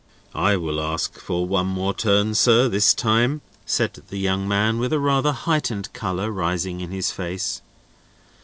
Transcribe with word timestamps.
"I 0.33 0.55
will 0.57 0.81
ask 0.81 1.19
for 1.19 1.47
one 1.47 1.67
more 1.67 1.93
turn, 1.93 2.33
sir, 2.33 2.67
this 2.67 2.91
time," 2.95 3.41
said 3.67 3.93
the 4.09 4.17
young 4.17 4.47
man, 4.47 4.79
with 4.79 4.91
a 4.93 4.99
rather 4.99 5.31
heightened 5.31 5.93
colour 5.93 6.31
rising 6.31 6.81
in 6.81 6.89
his 6.89 7.11
face. 7.11 7.61